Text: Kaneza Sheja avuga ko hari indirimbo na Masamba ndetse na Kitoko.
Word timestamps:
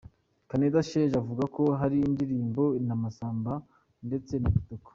Kaneza 0.49 0.79
Sheja 0.89 1.15
avuga 1.23 1.43
ko 1.55 1.63
hari 1.79 1.97
indirimbo 2.09 2.63
na 2.87 2.95
Masamba 3.01 3.53
ndetse 4.07 4.33
na 4.41 4.49
Kitoko. 4.55 4.89